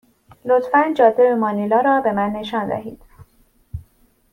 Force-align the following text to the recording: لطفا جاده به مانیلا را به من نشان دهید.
لطفا 0.45 0.93
جاده 0.93 1.23
به 1.23 1.35
مانیلا 1.35 1.81
را 1.81 2.01
به 2.01 2.11
من 2.13 2.29
نشان 2.29 2.67
دهید. 2.67 3.01